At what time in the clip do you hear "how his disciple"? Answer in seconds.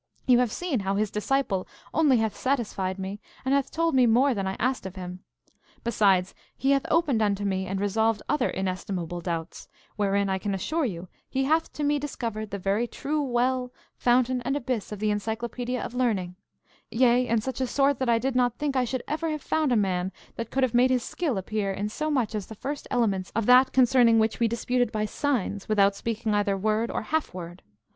0.79-1.67